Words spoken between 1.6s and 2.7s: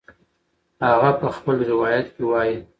روایت کې وایي